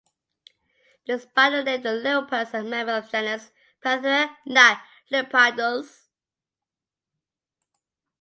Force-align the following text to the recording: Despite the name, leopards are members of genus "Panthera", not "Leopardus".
Despite 1.05 1.51
the 1.63 1.77
name, 1.77 1.83
leopards 2.01 2.55
are 2.55 2.63
members 2.63 3.03
of 3.03 3.11
genus 3.11 3.51
"Panthera", 3.85 4.35
not 4.47 4.81
"Leopardus". 5.11 6.07